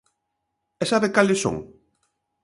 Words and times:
¿E 0.83 0.85
sabe 0.91 1.13
cales 1.15 1.41
son? 1.43 1.55